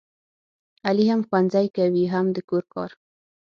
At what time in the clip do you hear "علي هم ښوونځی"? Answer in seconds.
0.87-1.67